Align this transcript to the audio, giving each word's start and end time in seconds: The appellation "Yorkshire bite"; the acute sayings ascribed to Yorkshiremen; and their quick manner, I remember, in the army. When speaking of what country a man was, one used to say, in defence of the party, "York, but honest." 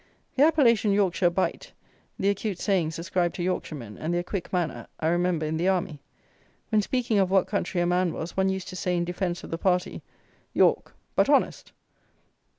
The 0.35 0.41
appellation 0.43 0.91
"Yorkshire 0.93 1.29
bite"; 1.29 1.73
the 2.17 2.29
acute 2.31 2.57
sayings 2.57 2.97
ascribed 2.97 3.35
to 3.35 3.43
Yorkshiremen; 3.43 3.99
and 3.99 4.11
their 4.11 4.23
quick 4.23 4.51
manner, 4.51 4.87
I 4.99 5.09
remember, 5.09 5.45
in 5.45 5.57
the 5.57 5.67
army. 5.67 6.01
When 6.69 6.81
speaking 6.81 7.19
of 7.19 7.29
what 7.29 7.45
country 7.45 7.81
a 7.81 7.85
man 7.85 8.11
was, 8.11 8.35
one 8.35 8.49
used 8.49 8.67
to 8.69 8.75
say, 8.75 8.97
in 8.97 9.05
defence 9.05 9.43
of 9.43 9.51
the 9.51 9.59
party, 9.59 10.01
"York, 10.55 10.95
but 11.15 11.29
honest." 11.29 11.71